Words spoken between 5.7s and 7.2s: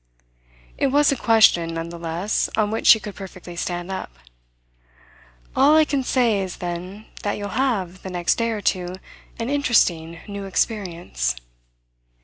I can say is then